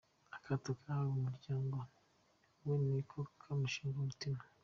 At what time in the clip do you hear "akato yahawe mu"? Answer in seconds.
0.37-1.19